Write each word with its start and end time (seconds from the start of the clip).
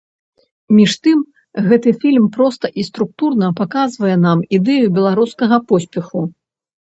Між 0.77 0.93
тым, 1.07 1.19
гэты 1.67 1.89
фільм 2.03 2.23
проста 2.37 2.71
і 2.83 2.87
структурна 2.89 3.51
паказвае 3.59 4.15
нам 4.25 4.39
ідэю 4.59 4.87
беларускага 4.99 5.61
поспеху. 5.73 6.21